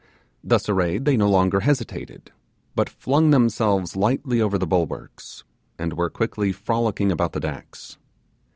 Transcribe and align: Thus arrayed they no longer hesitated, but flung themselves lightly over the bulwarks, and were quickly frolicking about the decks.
Thus 0.43 0.67
arrayed 0.67 1.05
they 1.05 1.15
no 1.15 1.29
longer 1.29 1.59
hesitated, 1.59 2.31
but 2.73 2.89
flung 2.89 3.29
themselves 3.29 3.95
lightly 3.95 4.41
over 4.41 4.57
the 4.57 4.65
bulwarks, 4.65 5.43
and 5.77 5.93
were 5.93 6.09
quickly 6.09 6.51
frolicking 6.51 7.11
about 7.11 7.33
the 7.33 7.39
decks. 7.39 7.99